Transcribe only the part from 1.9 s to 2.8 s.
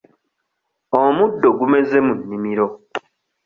mu nnimiro.